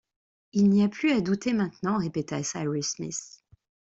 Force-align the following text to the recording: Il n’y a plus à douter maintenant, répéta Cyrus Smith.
Il 0.53 0.67
n’y 0.71 0.83
a 0.83 0.89
plus 0.89 1.11
à 1.11 1.21
douter 1.21 1.53
maintenant, 1.53 1.99
répéta 1.99 2.41
Cyrus 2.41 2.93
Smith. 2.95 3.43